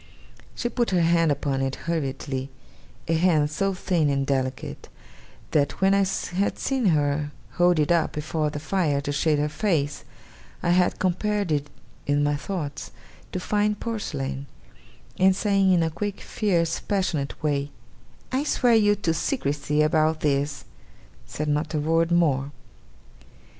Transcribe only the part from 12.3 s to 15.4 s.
thoughts to fine porcelain and